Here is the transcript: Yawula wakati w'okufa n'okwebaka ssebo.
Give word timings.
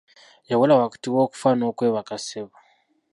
Yawula 0.49 0.73
wakati 0.81 1.07
w'okufa 1.13 1.49
n'okwebaka 1.55 2.15
ssebo. 2.21 2.55